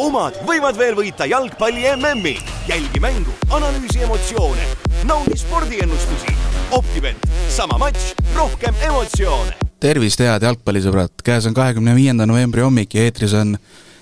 [0.00, 2.34] omad võivad veel võita jalgpalli MM-i.
[2.68, 4.66] jälgi mängu, analüüsi emotsioone,
[5.06, 6.34] naudi spordiennustusi.
[6.70, 7.16] Optibet,
[7.48, 9.54] sama matš, rohkem emotsioone.
[9.80, 13.56] tervist, head jalgpallisõbrad, käes on kahekümne viienda novembri hommik ja eetris on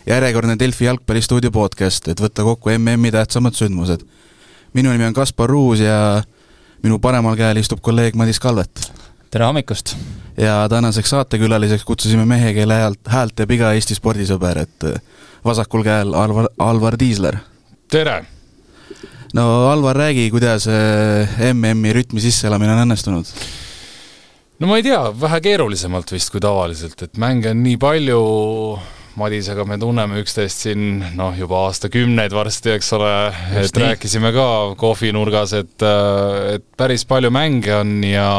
[0.07, 4.07] järjekordne Delfi jalgpallistuudio podcast, et võtta kokku MM-i tähtsamad sündmused.
[4.73, 6.23] minu nimi on Kaspar Ruus ja
[6.83, 8.93] minu paremal käel istub kolleeg Madis Kalvet.
[9.31, 9.97] tere hommikust!
[10.37, 15.03] ja tänaseks saatekülaliseks kutsusime mehe, kelle häält, häält teeb iga Eesti spordisõber, et
[15.45, 17.39] vasakul käel Alvar, Alvar Tiisler.
[17.91, 18.23] tere!
[19.35, 20.69] no Alvar, räägi, kuidas
[21.53, 23.35] MM-i rütmi sisseelamine on õnnestunud?
[24.59, 28.25] no ma ei tea, vähe keerulisemalt vist kui tavaliselt, et mänge on nii palju,
[29.21, 33.13] Madisega me tunneme üksteist siin noh, juba aastakümneid varsti, eks ole,
[33.61, 33.83] et nii.
[33.85, 34.47] rääkisime ka
[34.81, 35.85] kohvinurgas, et,
[36.55, 38.31] et päris palju mänge on ja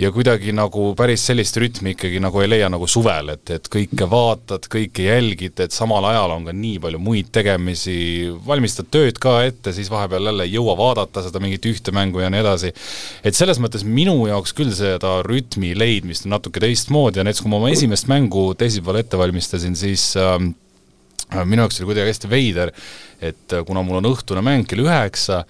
[0.00, 4.06] ja kuidagi nagu päris sellist rütmi ikkagi nagu ei leia nagu suvel, et, et kõike
[4.10, 7.96] vaatad, kõike jälgid, et samal ajal on ka nii palju muid tegemisi,
[8.46, 12.30] valmistad tööd ka ette, siis vahepeal jälle ei jõua vaadata seda mingit ühte mängu ja
[12.32, 12.72] nii edasi.
[13.24, 17.52] et selles mõttes minu jaoks küll seda rütmi leidmist on natuke teistmoodi ja näiteks kui
[17.52, 20.38] ma oma esimest mängu teisipäeval ette valmistasin, siis äh,
[21.44, 22.72] minu jaoks oli kuidagi hästi veider,
[23.20, 25.44] et kuna mul on õhtune mäng kell üheksa,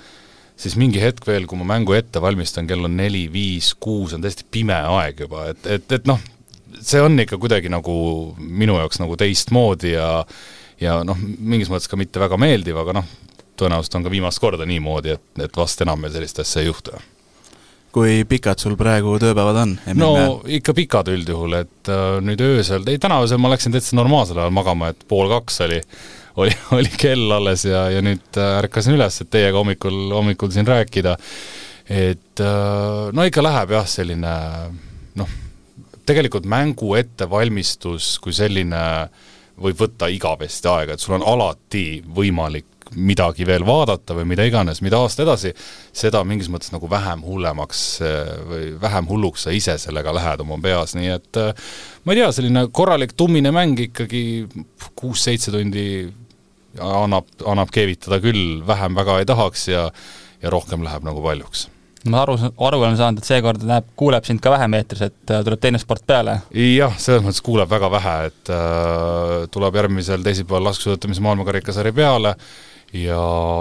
[0.61, 4.25] siis mingi hetk veel, kui ma mängu ette valmistan, kell on neli, viis, kuus, on
[4.25, 6.21] täiesti pime aeg juba, et, et, et noh,
[6.81, 7.95] see on ikka kuidagi nagu
[8.39, 10.11] minu jaoks nagu teistmoodi ja
[10.81, 13.09] ja noh, mingis mõttes ka mitte väga meeldiv, aga noh,
[13.61, 16.97] tõenäoliselt on ka viimast korda niimoodi, et, et vast enam meil sellist asja ei juhtu.
[17.91, 19.75] kui pikad sul praegu tööpäevad on?
[19.99, 20.13] no
[20.47, 24.55] ikka pikad üldjuhul, et äh, nüüd öösel, ei täna öösel ma läksin täitsa normaalsel ajal
[24.55, 25.81] magama, et pool kaks oli
[26.37, 30.69] oli, oli kell alles ja, ja nüüd äh, ärkasin üles, et teiega hommikul, hommikul siin
[30.69, 31.17] rääkida.
[31.91, 34.35] et äh, no ikka läheb jah, selline
[35.19, 35.37] noh,
[36.07, 38.83] tegelikult mängu ettevalmistus kui selline
[39.61, 44.83] võib võtta igavesti aega, et sul on alati võimalik midagi veel vaadata või mida iganes,
[44.83, 45.53] mida aasta edasi,
[45.93, 50.59] seda mingis mõttes nagu vähem hullemaks äh, või vähem hulluks sa ise sellega lähed oma
[50.63, 51.43] peas, nii et
[52.05, 54.25] ma ei tea, selline korralik tummine mäng ikkagi
[54.99, 55.87] kuus-seitse tundi
[56.81, 59.91] annab, annab keevitada küll, vähem väga ei tahaks ja
[60.41, 61.69] ja rohkem läheb nagu paljuks
[62.09, 65.43] ma aru, aru olen saanud, et seekord näeb, kuuleb sind ka vähem eetris, et äh,
[65.45, 66.39] tuleb teine sport peale?
[66.57, 72.33] jah, selles mõttes kuuleb väga vähe, et äh, tuleb järgmisel teisipäeval laskesuusatamise maailmakarikasari peale
[72.93, 73.21] ja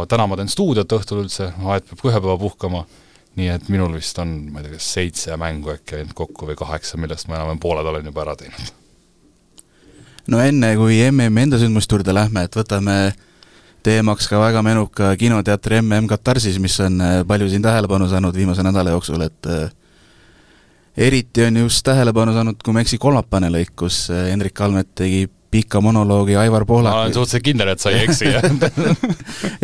[0.10, 2.84] täna ma teen stuudiot õhtul üldse, aed peab ka ühe päeva puhkama,
[3.40, 6.58] nii et minul vist on, ma ei tea, kas seitse mängu äkki ainult kokku või
[6.60, 8.76] kaheksa, millest ma enam-vähem pooled olen juba ära teinud.
[10.30, 12.98] No enne, kui MM-i enda sündmuste juurde lähme, et võtame
[13.86, 18.66] teemaks ka väga menuka kinoteatri MM Katarsis, mis on äh, palju siin tähelepanu saanud viimase
[18.66, 19.72] nädala jooksul, et äh,
[20.98, 24.92] eriti on just tähelepanu saanud, kui ma ei eksi, kolmapäevane lõik, kus äh, Hendrik Almet
[25.00, 26.94] tegi pika monoloogi Aivar Pohlak.
[26.94, 28.46] ma olen suhteliselt kindel, et sa ei eksi, jah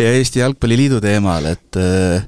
[0.02, 2.26] ja Eesti Jalgpalliliidu teemal, et äh,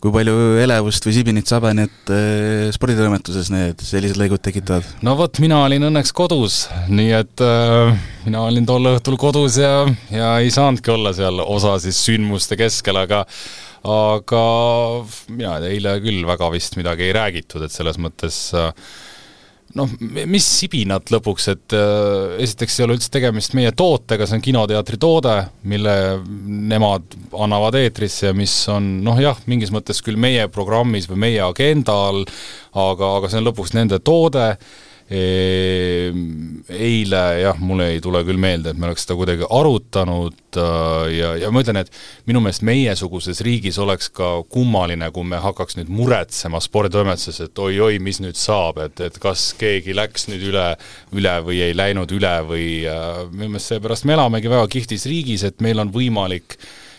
[0.00, 4.86] kui palju elevust või sibinit sabenit äh, sporditoimetuses need sellised lõigud tekitavad?
[5.04, 7.96] no vot, mina olin õnneks kodus, nii et äh,
[8.26, 13.00] mina olin tol õhtul kodus ja, ja ei saanudki olla seal osa siis sündmuste keskel,
[13.00, 13.26] aga
[13.80, 14.40] aga
[15.32, 18.72] mina eile küll väga vist midagi ei räägitud, et selles mõttes äh,
[19.78, 24.44] noh, mis sibinat lõpuks, et äh, esiteks ei ole üldse tegemist meie tootega, see on
[24.44, 25.36] kinoteatri toode,
[25.70, 25.94] mille
[26.70, 31.42] nemad annavad eetrisse ja mis on noh jah, mingis mõttes küll meie programmis või meie
[31.46, 32.24] agenda all,
[32.74, 34.52] aga, aga see on lõpuks nende toode.
[34.54, 41.06] Ehm, eile jah, mulle ei tule küll meelde, et me oleks seda kuidagi arutanud äh,
[41.16, 41.90] ja, ja ma ütlen, et
[42.30, 47.98] minu meelest meiesuguses riigis oleks ka kummaline, kui me hakkaks nüüd muretsema sporditoimetuses, et oi-oi,
[48.02, 50.68] mis nüüd saab, et, et kas keegi läks nüüd üle,
[51.18, 55.42] üle või ei läinud üle või äh, minu meelest seepärast me elamegi väga kihvtis riigis,
[55.48, 56.54] et meil on võimalik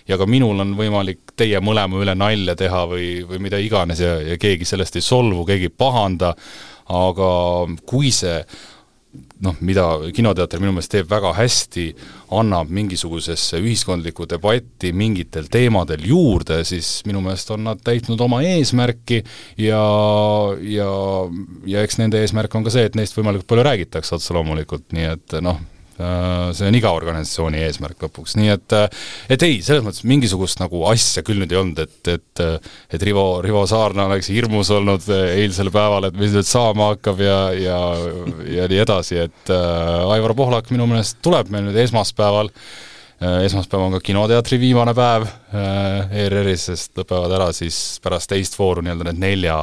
[0.10, 4.18] ja ka minul on võimalik teie mõlema üle nalja teha või, või mida iganes ja,
[4.34, 6.34] ja keegi sellest ei solvu, keegi ei pahanda,
[6.92, 7.32] aga
[7.88, 8.40] kui see
[9.44, 9.86] noh, mida
[10.16, 11.88] Kinoteater minu meelest teeb väga hästi,
[12.38, 19.22] annab mingisugusesse ühiskondlikku debatti mingitel teemadel juurde, siis minu meelest on nad täitnud oma eesmärki
[19.62, 19.84] ja,
[20.62, 20.90] ja,
[21.74, 25.10] ja eks nende eesmärk on ka see, et neist võimalikult palju räägitakse otse loomulikult, nii
[25.16, 25.60] et noh,
[26.58, 30.84] see on iga organisatsiooni eesmärk lõpuks, nii et äh, et ei, selles mõttes mingisugust nagu
[30.90, 32.44] asja küll nüüd ei olnud, et, et
[32.96, 37.24] et Rivo, Rivo Saarna oleks hirmus olnud äh, eilsel päeval, et mis nüüd saama hakkab
[37.26, 37.80] ja, ja
[38.52, 42.52] ja nii edasi, et äh, Aivar Pohlak minu meelest tuleb meil nüüd esmaspäeval.
[43.22, 48.58] Äh,, esmaspäev on ka kinoteatri viimane päev äh, ERR-is, sest lõpevad ära siis pärast teist
[48.58, 49.60] vooru nii-öelda need nelja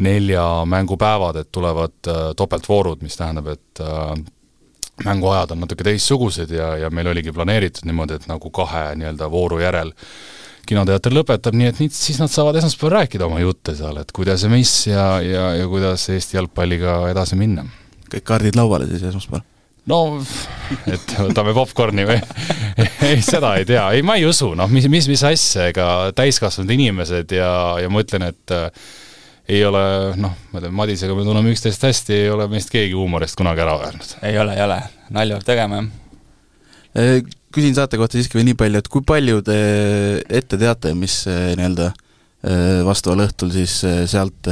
[0.00, 4.14] nelja mängupäevad, et tulevad äh, topeltvoorud, mis tähendab, et äh,
[5.04, 9.60] mänguajad on natuke teistsugused ja, ja meil oligi planeeritud niimoodi, et nagu kahe nii-öelda vooru
[9.62, 9.94] järel
[10.68, 14.44] kinoteater lõpetab, nii et nii, siis nad saavad esmaspäeval rääkida oma jutte seal, et kuidas
[14.44, 17.64] ja mis ja, ja, ja kuidas Eesti jalgpalliga edasi minna.
[18.10, 19.46] kõik kaardid lauale siis esmaspäeval?
[19.90, 20.00] no,
[20.94, 22.18] et võtame popkorni või
[23.08, 25.86] ei, seda ei tea, ei ma ei usu, noh, mis, mis, mis asja, ega
[26.16, 28.68] täiskasvanud inimesed ja, ja ma ütlen, et äh,
[29.50, 29.82] ei ole
[30.20, 33.76] noh, ma tean, Madisega me tunneme üksteist hästi, ei ole meist keegi huumorist kunagi ära
[33.80, 34.14] öelnud.
[34.26, 34.78] ei ole, ei ole,
[35.10, 37.28] nalja peab tegema, jah.
[37.50, 39.58] Küsin saate kohta siiski veel nii palju, et kui palju te
[40.38, 43.74] ette teate, mis nii-öelda äh, vastaval õhtul siis
[44.10, 44.50] sealt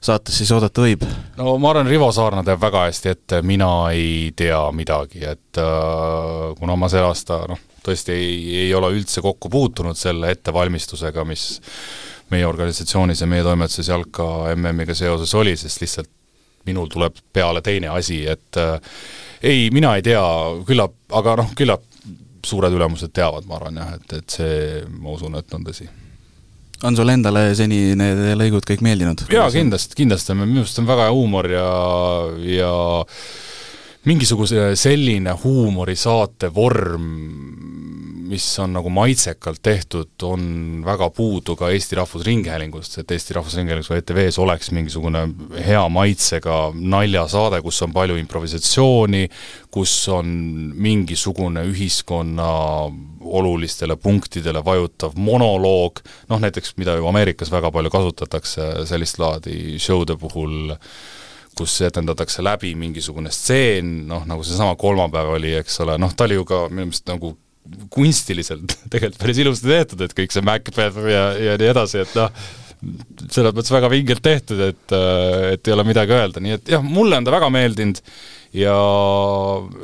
[0.00, 1.04] saates siis oodata võib?
[1.38, 6.54] no ma arvan, Rivo Saarna teab väga hästi ette, mina ei tea midagi, et äh,
[6.58, 11.46] kuna ma see aasta noh, tõesti ei, ei ole üldse kokku puutunud selle ettevalmistusega, mis
[12.30, 14.24] meie organisatsioonis ja meie toimetuses jalka
[14.54, 16.10] MM-iga seoses oli, sest lihtsalt
[16.68, 18.76] minul tuleb peale teine asi, et äh,
[19.42, 20.22] ei, mina ei tea,
[20.68, 21.86] küllap, aga noh, küllap
[22.46, 25.88] suured ülemused teavad, ma arvan jah, et, et see, ma usun, et on tõsi.
[26.84, 29.26] on sulle endale seni need lõigud kõik meeldinud?
[29.32, 31.70] jaa, kindlasti, kindlasti, minu arust on väga hea huumor ja,
[32.48, 32.72] ja
[34.08, 37.08] mingisuguse selline huumorisaate vorm
[38.30, 40.42] mis on nagu maitsekalt tehtud, on
[40.86, 45.24] väga puudu ka Eesti Rahvusringhäälingust, et Eesti Rahvusringhäälingus või ETV-s oleks mingisugune
[45.66, 49.24] hea maitsega naljasaade, kus on palju improvisatsiooni,
[49.74, 50.30] kus on
[50.78, 52.50] mingisugune ühiskonna
[53.20, 56.00] olulistele punktidele vajutav monoloog,
[56.30, 60.76] noh näiteks, mida ju Ameerikas väga palju kasutatakse sellist laadi show'de puhul,
[61.58, 66.38] kus etendatakse läbi mingisugune stseen, noh nagu seesama kolmapäev oli, eks ole, noh ta oli
[66.38, 67.34] ju ka minu meelest nagu
[67.92, 68.76] kunstiliselt.
[68.92, 72.42] Tegelikult päris ilusti tehtud, et kõik see Macbeth ja, ja nii edasi, et noh,
[73.28, 74.98] selles mõttes väga vingelt tehtud, et,
[75.52, 78.00] et ei ole midagi öelda, nii et jah, mulle on ta väga meeldinud
[78.56, 78.74] ja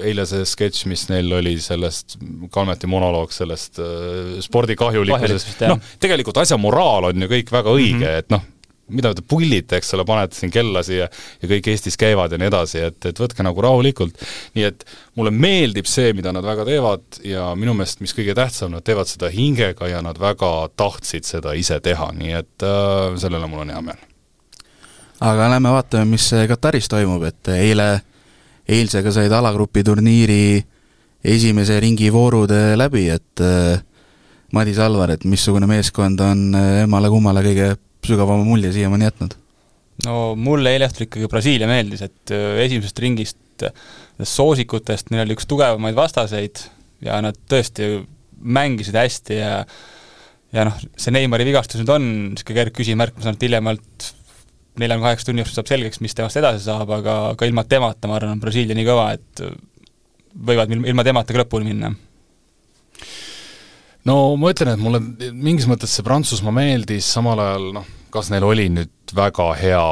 [0.02, 2.16] eile see sketš, mis neil oli sellest,
[2.52, 8.08] Kalmeti monoloog sellest äh, spordikahjulikkusest, noh, tegelikult asja moraal on ju kõik väga õige mm,
[8.08, 8.24] -hmm.
[8.24, 8.46] et noh,
[8.94, 12.50] mida te pullite, eks ole, panete siin kella siia ja kõik Eestis käivad ja nii
[12.50, 14.20] edasi, et, et võtke nagu rahulikult.
[14.54, 14.84] nii et
[15.18, 19.10] mulle meeldib see, mida nad väga teevad ja minu meelest, mis kõige tähtsam, nad teevad
[19.10, 23.74] seda hingega ja nad väga tahtsid seda ise teha, nii et äh, sellele mul on
[23.74, 24.06] hea meel.
[25.20, 27.90] aga lähme vaatame, mis Kataris toimub, et eile,
[28.68, 30.62] eilsega said alagrupi turniiri
[31.26, 33.82] esimese ringi voorud läbi, et äh,
[34.54, 37.72] Madis Alvar, et missugune meeskond on äh, emmale-kummale kõige
[38.08, 39.36] sügavama mulje siiamaani jätnud?
[40.06, 43.74] no mulle eile õhtul ikkagi Brasiilia meeldis, et äh, esimesest ringist äh,
[44.22, 46.66] soosikutest neil oli üks tugevamaid vastaseid
[47.04, 48.04] ja nad tõesti
[48.36, 49.52] mängisid hästi ja
[50.54, 54.10] ja noh, see Neimari vigastus nüüd on niisugune kerge küsimärk, ma saan aru, et hiljemalt
[54.80, 58.36] neljakümne-kaheksa tunni jooksul saab selgeks, mis temast edasi saab, aga ka ilma temata, ma arvan,
[58.36, 59.42] on Brasiilia nii kõva, et
[60.48, 61.92] võivad ilma temata ka lõpuni minna
[64.06, 65.02] no ma ütlen, et mulle
[65.34, 69.82] mingis mõttes see Prantsusmaa meeldis, samal ajal noh, kas neil oli nüüd väga hea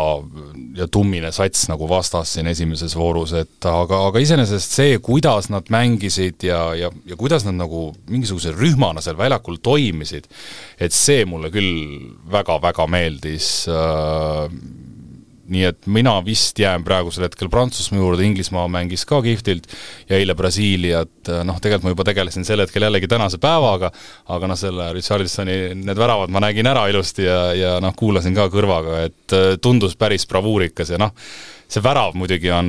[0.78, 5.69] ja tummine sats nagu vastas siin esimeses voorus, et aga, aga iseenesest see, kuidas nad
[5.70, 10.26] mängisid ja, ja, ja kuidas nad nagu mingisuguse rühmana seal väljakul toimisid,
[10.78, 14.49] et see mulle küll väga-väga meeldis äh,
[15.52, 19.69] nii et mina vist jään praegusel hetkel Prantsusmaa juurde, Inglismaa mängis ka kihvtilt
[20.08, 23.90] ja eile Brasiiliat, noh, tegelikult ma juba tegelesin sel hetkel jällegi tänase päevaga,
[24.35, 28.49] aga noh, selle Richarlisoni need väravad ma nägin ära ilusti ja, ja noh, kuulasin ka
[28.52, 31.12] kõrvaga, et äh, tundus päris bravuurikas ja noh,
[31.69, 32.69] see värav muidugi on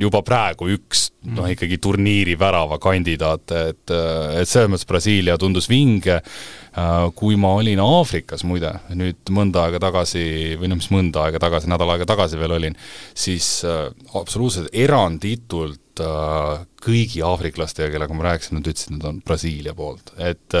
[0.00, 3.92] juba praegu üks noh, ikkagi turniiri värava kandidaat, et,
[4.38, 9.80] et selles mõttes Brasiilia tundus vinge, äh, kui ma olin Aafrikas muide, nüüd mõnda aega
[9.88, 10.22] tagasi,
[10.60, 12.78] või noh, mis mõnda aega tagasi, nädal aega tagasi veel olin,
[13.16, 19.74] siis äh, absoluutselt eranditult äh, kõigi aafriklastega, kellega ma rääkisin, nad ütlesid, nad on Brasiilia
[19.78, 20.14] poolt.
[20.16, 20.54] et,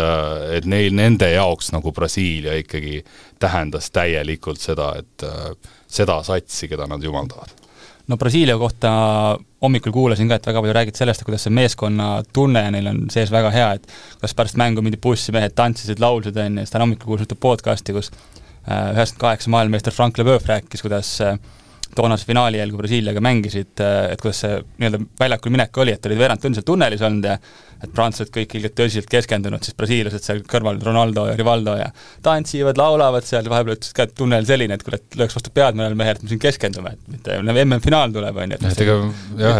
[0.56, 3.04] et neil, nende jaoks nagu Brasiilia ikkagi
[3.38, 5.26] tähendas täielikult seda, et
[5.86, 7.67] seda satsi, keda nad jumaldavad
[8.08, 8.90] no Brasiilia kohta
[9.62, 13.52] hommikul kuulasin ka, et väga palju räägiti sellest, kuidas see meeskonnatunne neil on sees väga
[13.54, 13.86] hea, et
[14.16, 17.38] kuidas pärast mängu mindi bussi, mehed tantsisid, laulsid, on ju, siis täna hommikul kuulsin ühte
[17.40, 21.36] podcasti, kus äh, üheksakümmend kaheksa maailmameister Frank Leboeuf rääkis, kuidas äh,
[21.96, 26.10] toonase finaali eel, kui Brasiiliaga mängisid, äh, et kuidas see nii-öelda väljakul minek oli, et
[26.10, 27.38] olid veerand tundi seal tunnelis olnud ja
[27.78, 31.86] et prantslased kõik ilgelt tõsiselt keskendunud, siis brasiillased seal kõrval, Ronaldo ja Rivaldo ja
[32.26, 35.52] tantsivad, laulavad seal, vahepeal ütlesid ka, et tunne oli selline, et kuule, et lööks vastu
[35.54, 38.80] pead mõnele mehele, et me siin keskendume, et mitte MM-finaal tuleb, on ju, et mis
[38.80, 38.88] te,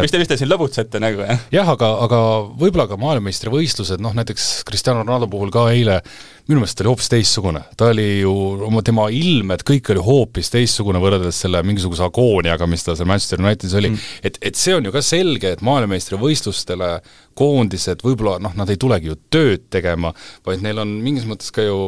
[0.02, 1.44] mis te, mis te siin lõbutsete nagu, jah?
[1.54, 2.22] jah, aga, aga
[2.58, 6.00] võib-olla ka maailmameistrivõistlused, noh näiteks Cristiano Ronaldo puhul ka eile
[6.48, 8.32] minu meelest ta oli hoopis teistsugune, ta oli ju,
[8.64, 13.42] oma tema ilmed, kõik oli hoopis teistsugune võrreldes selle mingisuguse agooniaga, mis ta seal Manchester
[13.42, 16.90] Unitedis oli mm., et, et see on ju ka selge, et maailmameistrivõistlustele
[17.38, 20.14] koondised võib-olla noh, nad ei tulegi ju tööd tegema,
[20.48, 21.78] vaid neil on mingis mõttes ka ju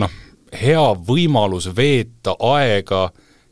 [0.00, 0.12] noh,
[0.54, 3.06] hea võimalus veeta aega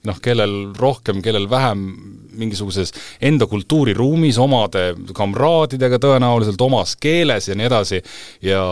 [0.09, 1.87] noh, kellel rohkem, kellel vähem
[2.33, 8.01] mingisuguses enda kultuuriruumis, omade kamraadidega tõenäoliselt, omas keeles ja nii edasi,
[8.45, 8.63] ja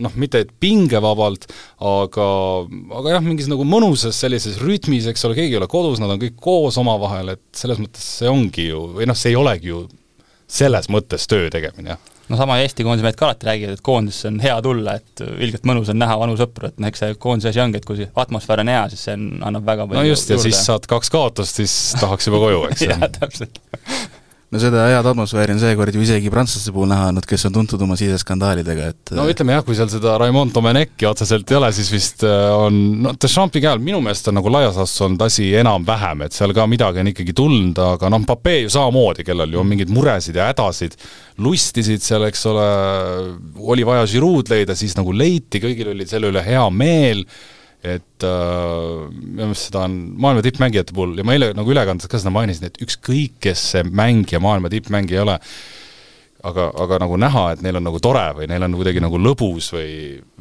[0.00, 1.46] noh, mitte et pingevabalt,
[1.84, 2.28] aga,
[3.00, 6.22] aga jah, mingis nagu mõnusas sellises rütmis, eks ole, keegi ei ole kodus, nad on
[6.22, 9.84] kõik koos omavahel, et selles mõttes see ongi ju, või noh, see ei olegi ju
[10.50, 14.28] selles mõttes töö tegemine, jah no sama Eesti koondise mehed ka alati räägivad, et koondisse
[14.30, 17.50] on hea tulla, et ilgelt mõnus on näha vanu sõpru, et noh, eks see koondise
[17.52, 20.30] asi ongi, et kui atmosfäär on hea, siis see on, annab väga palju no just,
[20.30, 22.92] ja siis saad kaks kaotust, siis tahaks juba koju, eks ju.
[22.94, 23.60] jah, täpselt
[24.50, 27.82] no seda head atmosfääri on seekord ju isegi prantslaste puhul näha olnud, kes on tuntud
[27.86, 31.90] oma siseskandaalidega, et no ütleme jah, kui seal seda Raimond Domenec'i otseselt ei ole, siis
[31.92, 36.26] vist äh, on, no Deschampi käel minu meelest on nagu laias laastus olnud asi enam-vähem,
[36.26, 39.70] et seal ka midagi on ikkagi tulnud, aga noh, Pape ju samamoodi, kellel ju on
[39.70, 40.98] mingeid muresid ja hädasid,
[41.46, 42.66] lustisid seal, eks ole,
[43.70, 47.24] oli vaja Giroud leida, siis nagu leiti, kõigil oli selle üle hea meel
[47.80, 52.20] et äh, minu meelest seda on maailma tippmängijate puhul ja ma eile nagu ülekandes ka
[52.20, 55.38] seda mainisin, et ükskõik, kes see mängija maailma tippmängija ei ole,
[56.46, 59.70] aga, aga nagu näha, et neil on nagu tore või neil on kuidagi nagu lõbus
[59.74, 59.90] või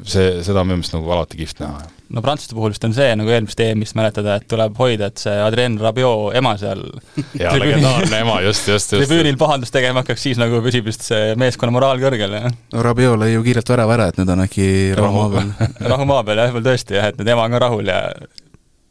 [0.03, 1.81] see, seda on minu meelest nagu alati kihvt näha.
[2.15, 5.35] no prantslaste puhul vist on see nagu eelmist EM-ist mäletada, et tuleb hoida, et see
[5.43, 6.83] Adrien Rabiot ema seal
[7.41, 9.05] jaa, legendaarne ema, just, just, just.
[9.05, 12.59] tribüünil pahandust tegema hakkaks, siis nagu püsib vist see meeskonna moraal kõrgel, jah.
[12.75, 16.09] no Rabiot lõi ju kiirelt värava ära, et nüüd on äkki rahu maa peal rahu
[16.09, 18.03] maa peal jah, veel tõesti jah, et nüüd ema on ka rahul ja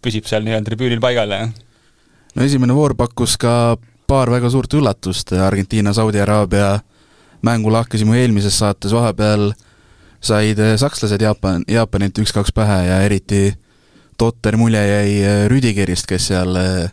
[0.05, 3.55] püsib seal nii-öelda tribüünil paigal ja no esimene voor pakkus ka
[4.09, 6.79] paar väga suurt üllatust, Argentiina, Saudi Araabia
[7.43, 9.53] mängu lahkasime eelmises saates, vahepeal
[10.21, 13.53] said eh, sakslased Jaapan, Jaapanilt üks-kaks pähe ja eriti
[14.19, 16.91] totter mulje jäi eh, Rüdigerist, kes seal äh,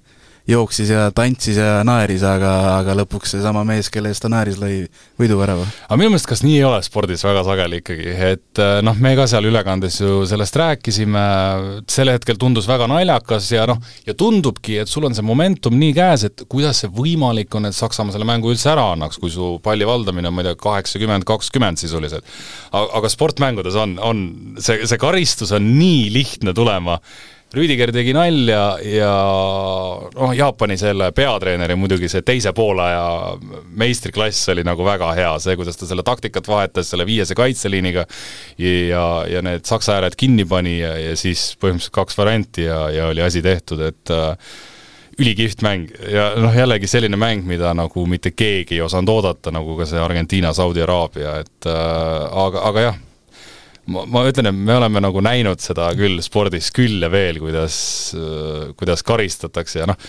[0.49, 4.85] jooksis ja tantsis ja naeris, aga, aga lõpuks seesama mees, kelle eest ta naeris, lõi
[5.19, 5.65] võiduvärava.
[5.87, 9.15] aga minu meelest kas nii ei ole spordis väga sageli ikkagi, et äh, noh, me
[9.17, 11.25] ka seal ülekandes ju sellest rääkisime,
[11.91, 15.97] sel hetkel tundus väga naljakas ja noh, ja tundubki, et sul on see momentum nii
[15.97, 19.55] käes, et kuidas see võimalik on, et Saksamaa selle mängu üldse ära annaks, kui su
[19.65, 22.25] palli valdamine on, ma ei tea, kaheksakümmend, kakskümmend sisuliselt.
[22.75, 24.25] aga sportmängudes on, on
[24.61, 26.99] see, see karistus on nii lihtne tulema
[27.53, 29.11] Rüüdiger tegi nalja ja
[30.15, 33.35] noh, Jaapani selle peatreeneri muidugi see teise poolaja
[33.79, 38.07] meistriklass oli nagu väga hea, see, kuidas ta selle taktikat vahetas selle viiese kaitseliiniga
[38.59, 43.11] ja, ja need saksa ääred kinni pani ja, ja siis põhimõtteliselt kaks varianti ja, ja
[43.13, 44.35] oli asi tehtud, et äh,
[45.21, 45.87] ülikihvt mäng.
[46.11, 50.01] Ja noh, jällegi selline mäng, mida nagu mitte keegi ei osanud oodata, nagu ka see
[50.01, 53.03] Argentiina, Saudi Araabia, et äh, aga, aga jah
[53.91, 57.77] ma, ma ütlen, et me oleme nagu näinud seda küll spordis küll ja veel, kuidas,
[58.79, 59.99] kuidas karistatakse ja noh,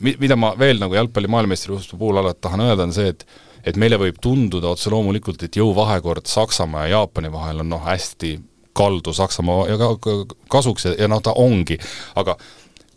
[0.00, 3.26] mida ma veel nagu jalgpalli maailmameistrivõistluste puhul alati tahan öelda, on see, et
[3.66, 8.36] et meile võib tunduda otse loomulikult, et jõuvahekord Saksamaa ja Jaapani vahel on noh, hästi
[8.78, 10.14] kaldu Saksamaa ja ka, ka
[10.54, 11.76] kasuks ja, ja noh, ta ongi,
[12.16, 12.36] aga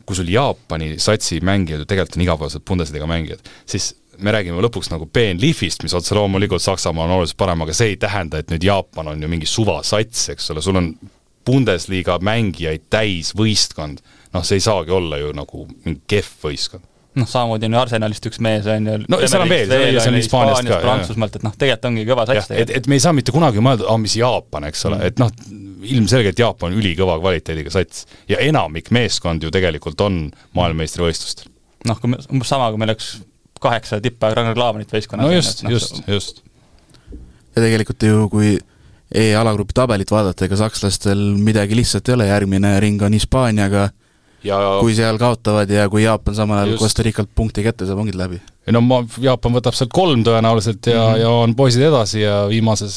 [0.06, 3.92] kui sul Jaapani satsi mängijad ju tegelikult on igapäevased Bundesliga mängijad, siis
[4.24, 7.98] me räägime lõpuks nagu BNLIF-ist, mis otse loomulikult Saksamaa on oluliselt parem, aga see ei
[8.02, 10.94] tähenda, et nüüd Jaapan on ju mingi suvasats, eks ole, sul on
[11.46, 14.04] Bundesliga mängijaid täis võistkond,
[14.36, 16.88] noh, see ei saagi olla ju nagu mingi kehv võistkond
[17.20, 18.98] noh, samamoodi on ju Arsenalist üks mees, on ju.
[19.12, 20.78] no seal on veel, see on Hispaaniast ka.
[20.84, 22.52] Prantsusmaalt, et noh, tegelikult ongi kõva sats.
[22.56, 25.20] et, et me ei saa mitte kunagi mõelda, aa, mis Jaapan, eks ole mm., et
[25.22, 25.34] noh,
[25.98, 30.24] ilmselgelt Jaapan on ülikõva kvaliteediga sats ja enamik meeskond ju tegelikult on
[30.58, 31.52] maailmameistrivõistlustel.
[31.90, 33.18] noh, kui me, umbes sama, kui meil oleks
[33.62, 35.28] kaheksa tippa Ragnar Klavanit võistkonnas.
[35.28, 36.44] no just, no, just, just.
[37.56, 38.58] ja tegelikult ju, kui
[39.12, 43.90] E-alagrupi tabelit vaadata, ega sakslastel midagi lihtsalt ei ole, järgmine ring on Hispaaniaga
[44.48, 48.16] ja kui seal kaotavad ja kui Jaapan samal ajal Costa Ricalt punkti kätte saab, ongi
[48.18, 48.40] läbi.
[48.68, 51.22] ei no ma, Jaapan võtab sealt kolm tõenäoliselt ja mm, -hmm.
[51.26, 52.96] ja on poisid edasi ja viimases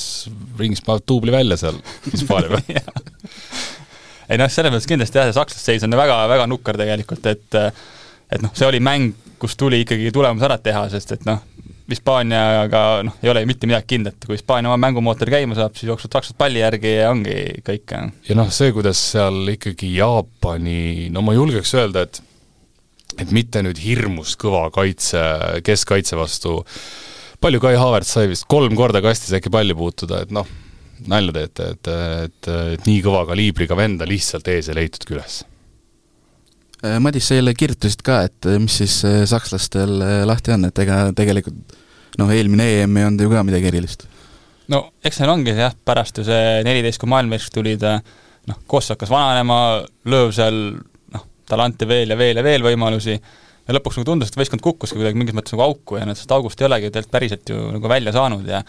[0.59, 2.79] ringis panevad duubli välja seal Hispaania peal
[4.31, 7.61] ei noh, selles mõttes kindlasti jah, see sakslaste seis on väga, väga nukker tegelikult, et
[8.33, 9.13] et noh, see oli mäng,
[9.45, 11.43] kus tuli ikkagi tulemus ära teha, sest et noh,
[11.85, 15.91] Hispaaniaga noh, ei ole ju mitte midagi kindlat, kui Hispaania oma mängumootori käima saab, siis
[15.91, 17.37] jooksevad sakslased palli järgi ja ongi
[17.67, 17.93] kõik.
[18.25, 22.23] ja noh, see, kuidas seal ikkagi Jaapani, no ma julgeks öelda, et
[23.21, 25.21] et mitte nüüd hirmus kõva kaitse,
[25.63, 26.57] keskkaitse vastu,
[27.45, 30.49] palju Kai Havertz sai vist kolm korda kastis äkki palli puutuda, et noh,
[31.11, 35.43] nalja teete, et, et, et, et nii kõva kaliibriga venda lihtsalt ees ei leitudki üles
[37.01, 41.07] Madis, sa jälle kirjutasid ka, et äh, mis siis äh, sakslastel lahti on, et ega
[41.17, 41.79] tegelikult
[42.21, 44.05] noh, eelmine EM ei olnud ju ka midagi erilist.
[44.73, 47.87] no eks neil ongi jah, pärast ju see neliteist, kui maailmameistriks tulid,
[48.51, 49.59] noh, Koss hakkas vananema,
[50.11, 50.61] lööv seal
[51.15, 53.17] noh, talle anti veel ja veel ja veel võimalusi,
[53.65, 56.61] ja lõpuks nagu tundus, et võistkond kukkuski kuidagi mingis mõttes nagu auku ja sellest august
[56.61, 58.61] ei olegi tegelikult päriselt ju nagu välja saanud ja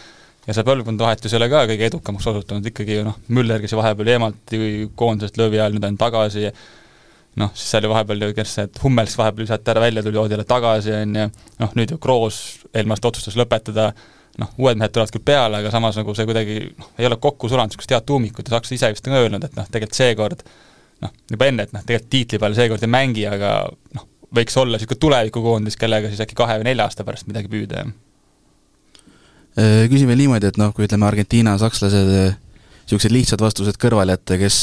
[0.46, 4.12] ja see põlvkondvahetus ei ole ka kõige edukamaks osutunud, ikkagi ju noh, Müller, kes vahepeal
[4.14, 6.52] eemaldati koondisest löövi ajal, nüüd on tagasi,
[7.40, 10.36] noh, siis seal ju vahepeal ju, kes et Hummels vahepeal visati ära, välja tuli, joodi
[10.36, 11.26] jälle tagasi, on ju,
[11.62, 13.90] noh nüüd ju Kroos eelmine aasta otsustas lõpetada,
[14.42, 17.50] noh, uued mehed tulevad küll peale, aga samas nagu see kuidagi noh, ei ole kokku
[17.52, 20.46] sulanud niisugust head tuumikut ja Saks ise vist on ka öelnud, et noh, tegelikult seekord
[21.04, 23.52] noh, juba enne, et noh, tegelikult tiitli peale seekord ei mängi, aga
[24.00, 27.84] noh, võiks olla niisugune tulevikukoondis, kellega siis äkki kahe või nelja aasta pärast midagi püüda,
[27.84, 27.94] jah.
[29.56, 34.18] Äh, küsin veel niimoodi, et noh, kui ütleme, Argentiina, sakslased, niisugused äh, lihtsad vastused kõrvale
[34.18, 34.58] jätta, kes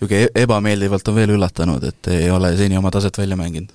[0.00, 3.72] niisugune äh, ebameeldivalt on veel üllatanud, et ei ole seni oma taset välja mänginud?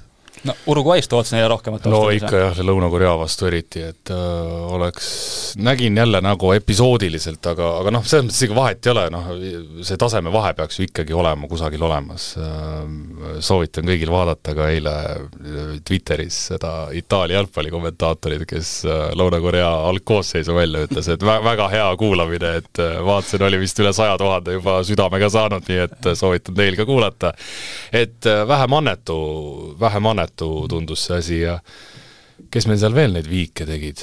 [0.48, 5.08] No Uruguay'st ootasin neile rohkemat no ikka jah, see Lõuna-Korea vastu eriti, et äh, oleks,
[5.64, 9.30] nägin jälle nagu episoodiliselt, aga, aga noh, selles mõttes ega vahet ei ole, noh,
[9.88, 13.40] see tasemevahe peaks ju ikkagi olema kusagil olemas äh,.
[13.44, 14.96] soovitan kõigil vaadata ka eile
[15.88, 22.56] Twitteris seda Itaalia jalgpallikommentaatorit, kes äh, Lõuna-Korea algkoosseisu välja ütles, et vä väga hea kuulamine,
[22.64, 26.60] et äh, vaatasin, oli vist üle saja tuhande juba südamega saanud, nii et äh, soovitan
[26.60, 27.34] teil ka kuulata.
[27.94, 29.18] et äh, vähem annetu,
[29.80, 31.60] vähem annetu võimatu tundus see asi ja
[32.52, 34.02] kes meil seal veel neid viike tegid?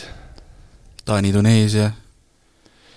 [1.04, 1.90] Taani, Tuneesia.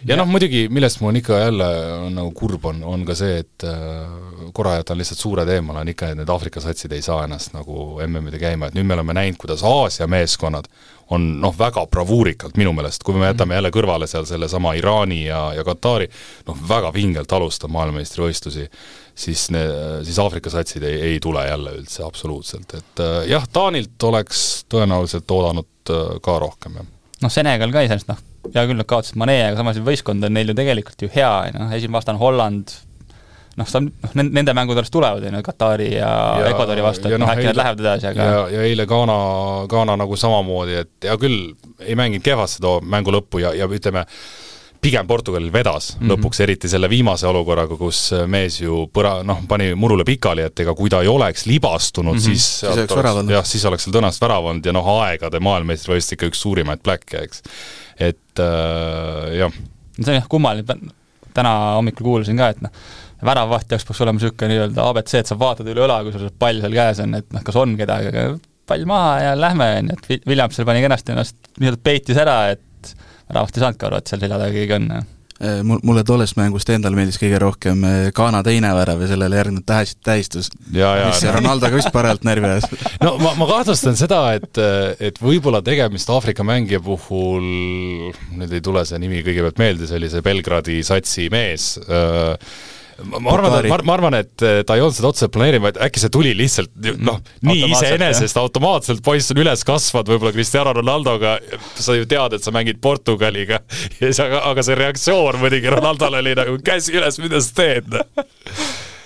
[0.06, 1.68] ja noh, muidugi, millest mul on ikka jälle
[2.06, 5.90] on nagu kurb, on, on ka see, et äh, korra jätan lihtsalt suured eemale, on
[5.90, 9.16] ikka, et need Aafrika satsid ei saa ennast nagu MM-ide käima, et nüüd me oleme
[9.16, 10.68] näinud, kuidas Aasia meeskonnad
[11.14, 15.46] on noh, väga bravuurikalt minu meelest, kui me jätame jälle kõrvale seal sellesama Iraani ja,
[15.56, 16.10] ja Katari,
[16.48, 18.68] noh, väga vingelt alustab maailmameistrivõistlusi
[19.16, 24.04] siis ne-, siis Aafrika satsid ei, ei tule jälle üldse absoluutselt, et äh, jah, Taanilt
[24.10, 26.88] oleks tõenäoliselt oodanud äh, ka rohkem, jah.
[27.26, 30.50] noh, Senegal ka iseenesest noh, hea küll, nad kaotasid Mane, aga samas võistkond on neil
[30.52, 32.74] ju tegelikult ju hea, noh, esimene vastane Holland,
[33.60, 37.22] noh, sa, noh, nende mängud alles tulevad, on ju, Katari ja, ja Ecuadori vastu, et
[37.22, 39.18] noh, äkki nad lähevad edasi, aga ja, ja eile Ghana,
[39.70, 41.52] Ghana nagu samamoodi, et hea küll,
[41.84, 44.08] ei mänginud kehvasti too mängu lõppu ja, ja ütleme,
[44.84, 46.12] pigem Portugalil vedas mm -hmm.
[46.12, 50.76] lõpuks, eriti selle viimase olukorraga, kus mees ju põra-, noh, pani murule pikali, et ega
[50.76, 52.24] kui ta ei oleks libastunud mm, -hmm.
[52.24, 53.34] siis siis oleks värav olnud.
[53.34, 57.24] jah, siis oleks seal tõenäoliselt värav olnud ja noh, aegade maailmameistrivõistlus ikka üks suurimaid pläkke,
[57.24, 57.44] eks.
[58.00, 59.52] et äh, jah.
[60.02, 60.78] see on jah kummaline,
[61.34, 62.72] täna hommikul kuulasin ka, et noh,
[63.24, 66.36] väravvaht jaoks peaks olema niisugune nii-öelda abc, et sa vaatad üle õla, kui sul see
[66.40, 68.28] pall seal käes on, et noh, kas on kedagi, aga
[68.68, 72.94] pall maha ja lähme, on ju, et Williamson pani kenasti ennast nii-öelda peitis ära, et
[73.30, 74.88] väravat ei saanudki aru, et seal selja taga keegi on.
[75.44, 79.40] Äh, mul, mulle tollest mängust endale meeldis kõige rohkem äh, Ghana teine värav ja sellele
[79.40, 81.34] järgnenud tähes, tähistus, mis no.
[81.36, 82.70] Ronaldo ka vist parajalt närvi ajas.
[83.04, 84.62] no ma, ma kahtlustan seda, et,
[85.04, 87.50] et võib-olla tegemist Aafrika mängija puhul,
[88.38, 92.56] nüüd ei tule see nimi kõigepealt meelde, see oli see Belgradi satsi mees äh,,
[93.04, 96.04] ma, arvan, ma, ma arvan, et eh, ta ei olnud seda otseselt planeerinud, vaid äkki
[96.04, 96.72] see tuli lihtsalt
[97.04, 101.36] noh, nii iseenesest automaatselt, poiss on üles kasvanud võib-olla Cristiano Ronaldoga,
[101.76, 103.62] sa ju tead, et sa mängid Portugaliga,
[104.10, 108.02] aga, aga see reaktsioon muidugi Ronaldol oli nagu käsi üles, mida sa teed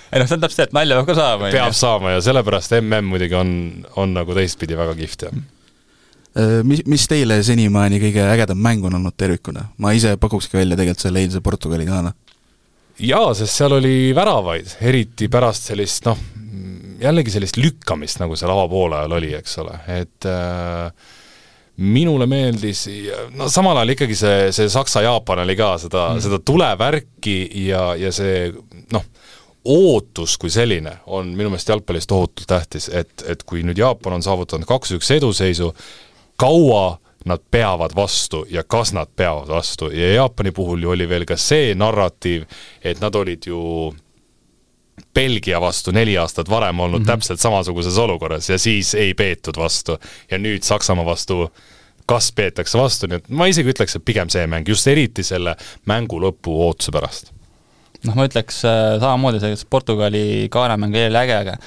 [0.07, 1.51] ei noh, see on täpselt see, et nalja peab ka saama.
[1.53, 3.51] peab saama ja sellepärast mm muidugi on,
[3.99, 5.35] on nagu teistpidi väga kihvt, jah
[6.37, 9.67] äh, mis, mis teile senimaani kõige ägedam mäng on olnud tervikuna?
[9.77, 12.13] ma ise pakukski välja tegelikult selle eilse Portugali-Ghana
[12.99, 16.17] jaa, sest seal oli väravaid, eriti pärast sellist noh,
[17.01, 21.13] jällegi sellist lükkamist, nagu seal avapoolajal oli, eks ole, et äh,
[21.77, 22.87] minule meeldis,
[23.37, 28.11] no samal ajal ikkagi see, see Saksa-Jaapan oli ka seda mm., seda tulevärki ja, ja
[28.15, 28.47] see
[28.93, 29.05] noh,
[29.67, 34.25] ootus kui selline on minu meelest jalgpallis tohutult tähtis, et, et kui nüüd Jaapan on
[34.25, 35.73] saavutanud kaks-üks eduseisu,
[36.39, 41.25] kaua nad peavad vastu ja kas nad peavad vastu ja Jaapani puhul ju oli veel
[41.25, 42.45] ka see narratiiv,
[42.83, 43.61] et nad olid ju
[45.13, 47.07] Belgia vastu neli aastat varem olnud mm -hmm.
[47.07, 49.97] täpselt samasuguses olukorras ja siis ei peetud vastu.
[50.31, 51.51] ja nüüd Saksamaa vastu
[52.07, 55.55] kas peetakse vastu, nii et ma isegi ütleks, et pigem see mäng, just eriti selle
[55.85, 57.33] mängu lõpu ootuse pärast.
[58.05, 61.57] noh, ma ütleks äh, samamoodi, see Portugali kaaramäng oli äge, aga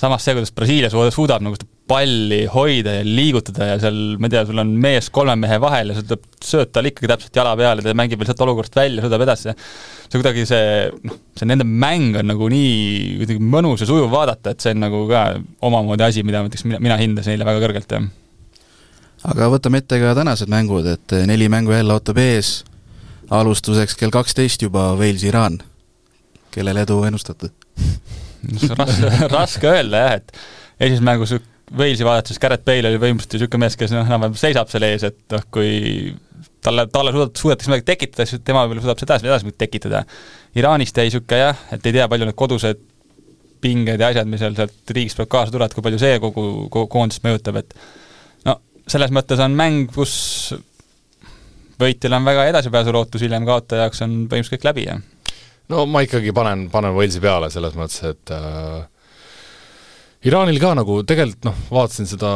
[0.00, 4.34] samas see, kuidas Brasiilia suudab nagu seda palli hoida ja liigutada ja seal, ma ei
[4.34, 7.56] tea, sul on mees kolme mehe vahel ja sul tuleb sööt talle ikkagi täpselt jala
[7.58, 9.54] peale, ta mängib veel sealt olukorrast välja, suudab edasi,
[10.06, 10.68] see kuidagi see,
[11.08, 14.84] noh, see nende mäng on nagu nii kuidagi mõnus ja sujuv vaadata, et see on
[14.84, 15.24] nagu ka
[15.66, 18.06] omamoodi asi, mida ma ütleks, mina, mina hindasin eile väga kõrgelt, jah.
[19.34, 22.60] aga võtame ette ka tänased mängud, et neli mängu jälle ootab ees,
[23.34, 25.58] alustuseks kell kaksteist juba Wales-Iraan.
[26.54, 27.50] kellele edu ennustate
[28.78, 30.36] raske, raske öelda jah, et
[30.80, 31.40] esimeses mängus
[31.78, 35.20] Walesi vaadates Garrett Bale oli põhimõtteliselt niisugune mees, kes noh, enam-vähem seisab seal ees, et
[35.34, 35.70] noh, kui
[36.64, 40.04] talle, talle suudet-, suudetakse midagi tekitada, siis tema võib-olla suudab seda edasi, edasi tekitada.
[40.58, 42.82] Iraanist jäi niisugune jah, et ei tea, palju need kodused
[43.60, 46.88] pinged ja asjad, mis seal sealt riigist praegu kaasa tulevad, kui palju see kogu, kogu
[46.90, 47.74] koondist mõjutab, et
[48.48, 48.56] no
[48.90, 50.14] selles mõttes on mäng, kus
[51.80, 55.02] võitjal on väga edasipääsulootus, hiljem kaotaja jaoks on põhimõtteliselt kõik läbi, jah.
[55.72, 58.80] no ma ikkagi panen, panen Walesi peale selles mõttes, et äh,
[60.28, 62.30] Iraanil ka nagu tegelikult noh, vaatasin seda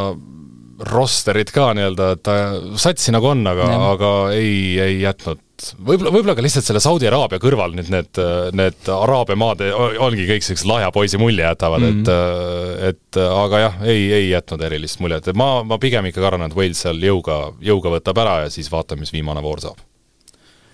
[0.88, 2.34] rosterit ka nii-öelda, et ta
[2.80, 5.40] satsi nagu on, aga, aga ei, ei jätnud.
[5.78, 8.18] Võib-olla, võib-olla ka lihtsalt selle Saudi Araabia kõrval nüüd need,
[8.58, 9.62] need Araabia maad
[10.02, 12.88] ongi kõik sellised lahja poisi mulje jätavad mm, -hmm.
[12.88, 16.48] et et aga jah, ei, ei jätnud erilist muljet, et ma, ma pigem ikkagi arvan,
[16.48, 19.78] et Wales seal jõuga, jõuga võtab ära ja siis vaatame, mis viimane voor saab.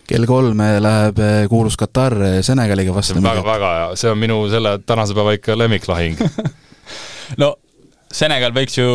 [0.09, 1.21] Kell kolme läheb
[1.53, 3.21] kuulus Katar Senegaliga vastu.
[3.21, 6.17] väga, väga hea, see on minu selle tänase päeva ikka lemmiklahing
[7.39, 7.55] no
[8.11, 8.87] Senegal võiks ju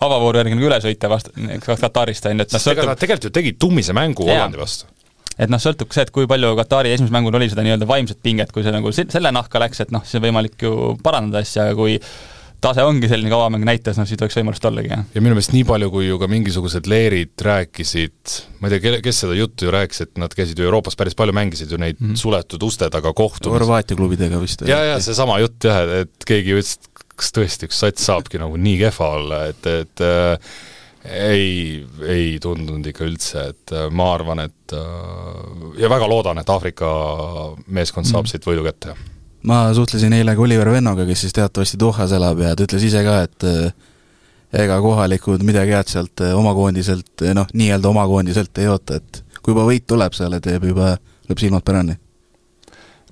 [0.00, 1.34] avavooru järgi nagu üle sõita vastu,
[1.66, 2.86] Katarist, on ju, et noh, sõltub...
[2.88, 4.88] nad tegelikult ju tegid tummise mängu Hollandi vastu
[5.36, 8.22] et noh, sõltub ka see, et kui palju Katari esimesel mängul oli seda nii-öelda vaimset
[8.24, 11.68] pinget, kui see nagu selle nahka läks, et noh, siis on võimalik ju parandada asja,
[11.68, 11.98] aga kui
[12.64, 15.04] tase ongi selline, kaua mäng näitas, noh siis võiks võimalust ollagi, jah.
[15.12, 19.02] ja minu meelest nii palju, kui ju ka mingisugused leerid rääkisid, ma ei tea, kelle,
[19.04, 22.00] kes seda juttu ju rääkis, et nad käisid ju Euroopas päris palju, mängisid ju neid
[22.00, 22.20] mm -hmm.
[22.22, 23.52] suletud uste taga kohtumisi.
[23.58, 24.64] Horvaatia klubidega vist.
[24.66, 28.58] ja, ja seesama jutt jah, et keegi ütles, et kas tõesti üks sats saabki nagu
[28.60, 30.54] nii kehva olla, et, et äh,
[31.06, 36.52] ei, ei tundunud ikka üldse, et äh, ma arvan, et äh, ja väga loodan, et
[36.52, 36.88] Aafrika
[37.66, 38.32] meeskond saab mm.
[38.32, 38.96] siit võidu kätte.
[39.46, 43.04] ma suhtlesin eile ka Oliver Vennoga, kes siis teatavasti Dohas elab ja ta ütles ise
[43.06, 43.92] ka, et äh,
[44.64, 49.54] ega kohalikud midagi head sealt oma koondiselt, noh, nii-öelda oma koondiselt ei oota, et kui
[49.54, 50.96] juba võit tuleb seal, teeb juba,
[51.28, 51.96] lööb silmad pärani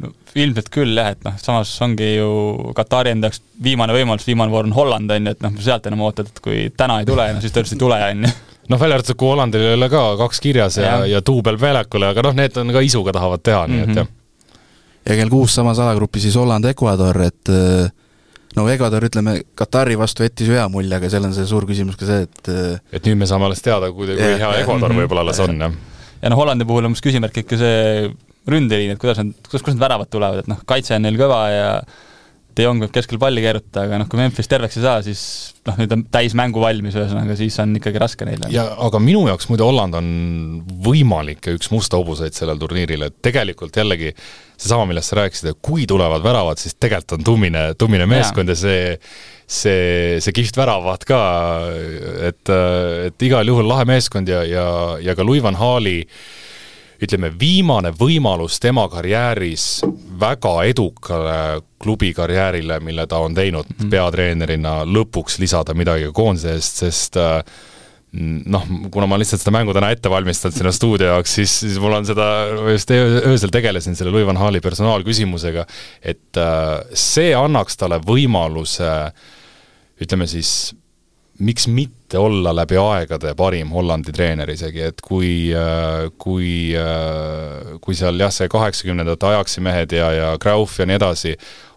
[0.03, 2.29] no ilmselt küll jah, et noh, samas ongi ju
[2.77, 6.03] Katari enda jaoks viimane võimalus, viimane voor on Holland, on ju, et noh, sealt enam
[6.07, 8.33] ootad, et kui täna ei tule, no siis tõenäoliselt ei tule, on ju.
[8.73, 12.11] noh, välja arvatud, kui Hollandil ei ole ka kaks kirjas ja, ja, ja duubel väljakule,
[12.11, 13.77] aga noh, need on ka isuga tahavad teha mm, -hmm.
[13.77, 13.99] nii et mhm.
[14.03, 14.63] jah.
[15.11, 17.91] ja kell kuus samas alagrupis siis Holland-Ecuador, et äh,
[18.57, 22.11] no Ecuador, ütleme, Katari vastu jättis hea mulje, aga seal on see suur küsimus ka
[22.11, 25.39] see, et äh, et nüüd me saame alles teada, kui, kui hea Ecuador võib-olla alles
[25.47, 25.83] on, jah.
[26.23, 28.09] ja noh, Hollandi puhul on vist küsimärk ikka see
[28.51, 31.45] ründeliin, et kuidas nad, kuidas, kuidas need väravad tulevad, et noh, kaitse on neil kõva
[31.53, 31.71] ja
[32.55, 35.23] De Jong võib keskel palli keerutada, aga noh, kui Memphis terveks ei saa, siis
[35.67, 38.51] noh, nüüd on täis mängu valmis, ühesõnaga siis on ikkagi raske neile.
[38.55, 40.11] ja aga minu jaoks muide Holland on
[40.85, 45.89] võimalikke üks musta hobuseid sellel turniiril, et tegelikult jällegi seesama, millest sa rääkisid, et kui
[45.91, 48.97] tulevad väravad, siis tegelikult on tummine, tummine meeskond ja, ja see
[49.51, 51.21] see, see kihvt väravaht ka,
[52.31, 52.55] et,
[53.11, 54.69] et igal juhul lahe meeskond ja, ja,
[55.03, 56.23] ja ka Louis van Hali äh,
[57.03, 59.85] ütleme, viimane võimalus tema karjääris
[60.21, 63.91] väga edukale klubi karjäärile, mille ta on teinud mm -hmm.
[63.91, 67.43] peatreenerina, lõpuks lisada midagi koondise eest, sest äh,
[68.47, 71.97] noh, kuna ma lihtsalt seda mängu täna ette valmistanud sinna stuudio jaoks, siis, siis mul
[71.97, 72.29] on seda,
[72.71, 75.67] just öösel tegelesin selle Louis van Hali personaalküsimusega,
[76.03, 78.91] et äh, see annaks talle võimaluse
[80.01, 80.75] ütleme siis
[81.39, 87.97] miks mitte olla läbi aegade parim Hollandi treener isegi, et kui, äh, kui, äh, kui
[87.99, 91.35] seal jah, see kaheksakümnendate Ajaxi mehed ja, ja Grauf ja nii edasi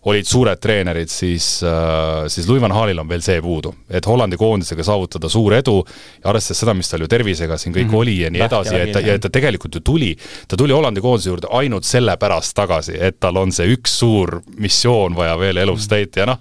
[0.07, 3.73] olid suured treenerid, siis, äh, siis Louis van Halil on veel see puudu.
[3.89, 5.81] et Hollandi koondisega saavutada suur edu
[6.21, 7.97] ja arvestades seda, mis tal ju tervisega siin kõik mm -hmm.
[7.97, 10.15] oli ja nii edasi ja et ta, ja et ta tegelikult ju tuli,
[10.47, 15.15] ta tuli Hollandi koondise juurde ainult sellepärast tagasi, et tal on see üks suur missioon
[15.15, 16.39] vaja veel elus täita ja noh,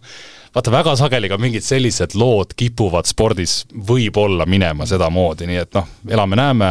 [0.57, 5.88] vaata, väga sageli ka mingid sellised lood kipuvad spordis võib-olla minema sedamoodi, nii et noh,
[6.09, 6.69] elame-näeme,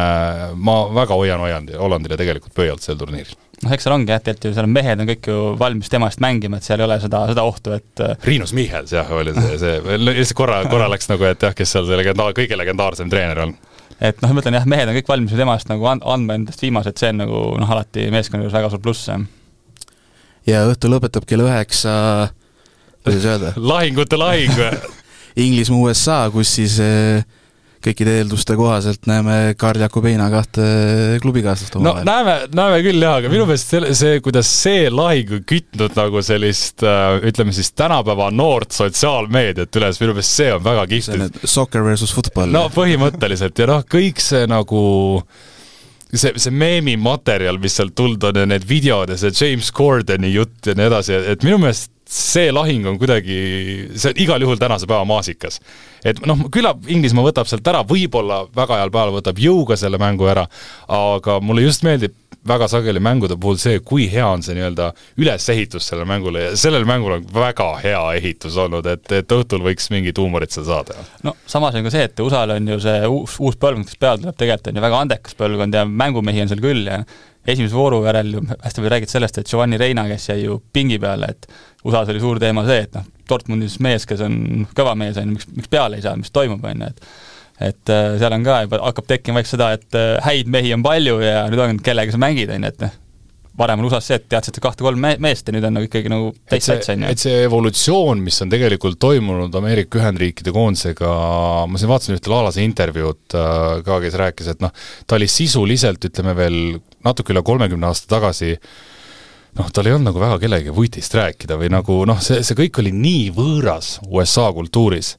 [0.58, 4.50] ma väga hoian Hollandi, Hollandile tegelikult pöialt sel turniiril noh, eks seal ongi jah, tegelikult
[4.50, 7.21] ju seal mehed on kõik ju valmis tema eest mängima, et seal ei ole seda,
[7.30, 11.28] seda ohtu, et äh, Riinus Michels jah, oli see, see, lihtsalt korra, korra läks nagu,
[11.30, 13.56] et jah, kes seal see legendaar, kõige legendaarsem treener on.
[14.00, 16.65] et noh, ma ütlen jah, mehed on kõik valmis ju tema eest nagu andma endast
[16.65, 19.24] viimased, see on nagu noh, alati meeskonna juures väga suur pluss, jah.
[20.50, 21.95] ja õhtu lõpetab kell üheksa
[23.06, 24.76] kuidas öelda lahingute lahing või
[25.46, 27.26] Inglismaa, USA, kus siis eh,
[27.86, 30.65] kõikide eelduste kohaselt näeme Karl Jakobeina kahte
[31.22, 32.06] klubikaaslast omavahel.
[32.06, 35.98] no näeme, näeme küll jah, aga minu meelest selle, see, kuidas see lahing on kütnud
[36.00, 41.41] nagu sellist äh, ütleme siis tänapäeva noort sotsiaalmeediat üles, minu meelest see on väga kihvt.
[41.44, 42.54] Soccer versus football.
[42.56, 44.86] no põhimõtteliselt ja noh, kõik see nagu
[46.13, 50.72] see, see meemimaterjal, mis sealt tulnud on ja need videod ja see James Cordeni jutt
[50.72, 53.38] ja nii edasi, et minu meelest see lahing on kuidagi,
[53.98, 55.60] see on igal juhul tänase päeva maasikas.
[56.06, 60.30] et noh, küllap Inglismaa võtab sealt ära, võib-olla väga heal päeval võtab jõuga selle mängu
[60.30, 60.46] ära,
[60.88, 62.13] aga mulle just meeldib
[62.46, 66.86] väga sageli mängude puhul see, kui hea on see nii-öelda ülesehitus sellele mängule ja sellel
[66.86, 71.00] mängul on väga hea ehitus olnud, et, et õhtul võiks mingit huumorit seal saada.
[71.26, 74.22] no samas on ka see, et USA-l on ju see uus, uus põlvkond, kes peale
[74.22, 77.02] tuleb, tegelikult on ju väga andekas põlvkond ja mängumehi on seal küll ja
[77.45, 80.99] esimese vooru järel ju hästi palju räägiti sellest, et Giovanni Reina, kes jäi ju pingi
[81.01, 81.47] peale, et
[81.86, 85.38] USA-s oli suur teema see, et noh, Dortmundis mees, kes on kõva mees, on ju,
[85.38, 87.08] miks, miks peale ei saa, mis toimub, on ju, et
[87.55, 90.84] et äh, seal on ka juba, hakkab tekkima vaikselt seda, et äh, häid mehi on
[90.84, 92.97] palju ja nüüd on, kellega sa mängid, on ju, et noh,
[93.55, 96.34] varem on USA-s see, et teadsid kahte-kolm me-, meest ja nüüd on nagu ikkagi nagu
[96.51, 97.12] täis sats, on ju.
[97.13, 101.13] et see evolutsioon, mis on tegelikult toimunud Ameerika Ühendriikide koondisega,
[101.69, 104.75] ma siin vaatasin ühte Laalase intervjuud äh, ka, kes rääkis, et noh,
[105.08, 106.60] ta oli sisuliselt, ütleme veel
[107.06, 108.56] natuke üle kolmekümne aasta tagasi
[109.56, 112.82] noh, tal ei olnud nagu väga kellegi vutist rääkida või nagu noh, see, see kõik
[112.84, 115.15] oli nii võõras USA kultuuris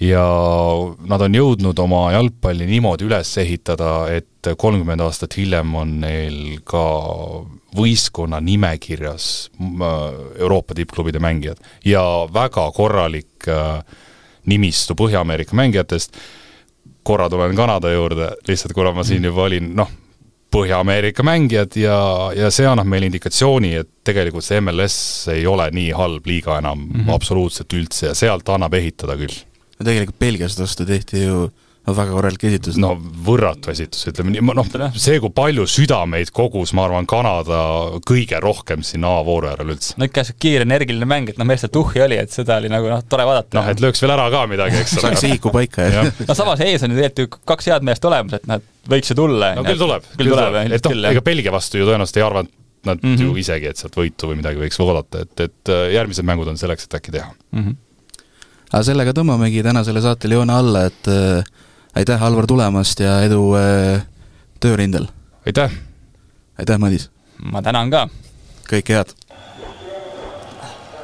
[0.00, 0.24] ja
[1.10, 6.84] nad on jõudnud oma jalgpalli niimoodi üles ehitada, et kolmkümmend aastat hiljem on neil ka
[7.76, 9.50] võistkonna nimekirjas
[10.40, 11.60] Euroopa tippklubide mängijad.
[11.84, 13.82] Ja väga korralik äh,
[14.48, 16.16] nimistu Põhja-Ameerika mängijatest,
[17.04, 19.92] korra tulen Kanada juurde, lihtsalt kuna ma siin juba olin, noh,
[20.50, 21.96] Põhja-Ameerika mängijad ja,
[22.34, 24.96] ja see annab meile indikatsiooni, et tegelikult see MLS
[25.30, 27.14] ei ole nii halb liiga enam mm -hmm.
[27.14, 29.36] absoluutselt üldse ja sealt annab ehitada küll
[29.78, 31.50] no tegelikult Belgiast vastu tehti ju
[31.88, 32.76] no väga korralik esitus.
[32.80, 32.92] no
[33.26, 34.68] võrratu esitus, ütleme nii, noh,
[35.00, 37.60] see, kui palju südameid kogus, ma arvan, Kanada
[38.06, 39.96] kõige rohkem siin avavooru järel üldse.
[40.00, 42.90] no ikka see kiire energiline mäng, et noh, meestel tuhhi oli, et seda oli nagu
[42.92, 43.56] noh, tore vaadata.
[43.58, 45.02] noh, et lööks veel ära ka midagi, eks ole.
[45.08, 48.38] saaks sihiku paika ja no samas ees on ju tegelikult ju kaks head meest olemas,
[48.38, 49.54] et et võiks ju tulla.
[49.58, 53.02] no küll tuleb, küll tuleb, et noh, ega Belgia vastu ju tõenäoliselt ei arvanud nad
[53.02, 53.22] mm -hmm.
[53.28, 56.56] ju isegi, et sealt võitu või midagi võiks oodata, et, et äh, järgmised mängud on
[56.56, 57.64] selleks, et äkki teha mm.
[57.64, 57.78] -hmm
[58.70, 61.44] aga sellega tõmbamegi tänasele saatele joone alla, et äh,
[61.94, 64.02] aitäh, Alvar, tulemast ja edu äh,
[64.60, 65.06] töörindel!
[65.46, 65.72] aitäh!
[66.58, 67.10] aitäh, Madis!
[67.52, 68.08] ma tänan ka!
[68.70, 69.14] kõike head!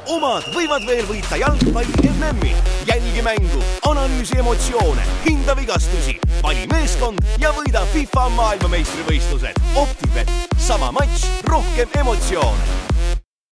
[0.07, 2.55] omad võivad veel võita jalgpalli MM-i.
[2.87, 9.59] jälgi mängu, analüüsi emotsioone, hinda vigastusi, vali meeskond ja võida FIFA maailmameistrivõistlused.
[9.75, 10.31] Optibet,
[10.62, 12.95] sama matš, rohkem emotsioone